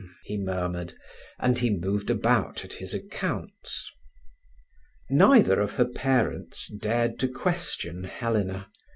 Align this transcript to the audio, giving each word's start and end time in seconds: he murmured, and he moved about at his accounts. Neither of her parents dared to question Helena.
he 0.23 0.35
murmured, 0.35 0.95
and 1.37 1.59
he 1.59 1.69
moved 1.69 2.09
about 2.09 2.65
at 2.65 2.73
his 2.73 2.91
accounts. 2.91 3.87
Neither 5.11 5.59
of 5.61 5.75
her 5.75 5.85
parents 5.85 6.69
dared 6.75 7.19
to 7.19 7.27
question 7.27 8.05
Helena. 8.05 8.67